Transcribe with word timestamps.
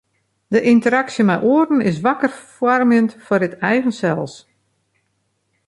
De 0.53 0.59
ynteraksje 0.71 1.23
mei 1.29 1.39
oaren 1.53 1.81
is 1.89 2.01
wakker 2.05 2.33
foarmjend 2.55 3.11
foar 3.25 3.43
it 3.47 3.59
eigen 3.71 3.95
sels. 3.99 4.33